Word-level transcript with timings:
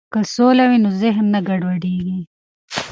که 0.13 0.19
سوله 0.33 0.63
وي 0.69 0.77
نو 0.83 0.89
ذهن 1.01 1.25
نه 1.33 1.39
ګډوډیږي. 1.47 2.19